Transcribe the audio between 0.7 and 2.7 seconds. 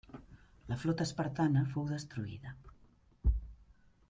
La flota espartana fou destruïda.